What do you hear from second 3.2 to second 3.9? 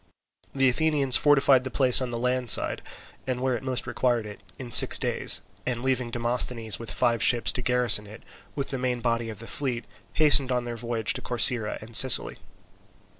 and where it most